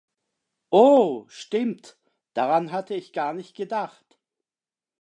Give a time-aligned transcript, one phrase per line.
[0.71, 1.99] Oh, stimmt,
[2.33, 4.17] daran hatte ich gar nicht gedacht.